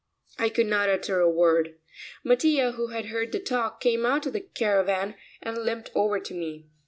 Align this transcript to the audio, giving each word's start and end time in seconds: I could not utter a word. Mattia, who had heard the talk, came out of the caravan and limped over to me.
I 0.39 0.49
could 0.49 0.65
not 0.65 0.89
utter 0.89 1.19
a 1.19 1.29
word. 1.29 1.75
Mattia, 2.23 2.71
who 2.71 2.87
had 2.87 3.05
heard 3.05 3.31
the 3.31 3.39
talk, 3.39 3.79
came 3.79 4.03
out 4.03 4.25
of 4.25 4.33
the 4.33 4.39
caravan 4.41 5.13
and 5.43 5.59
limped 5.59 5.91
over 5.93 6.19
to 6.19 6.33
me. 6.33 6.65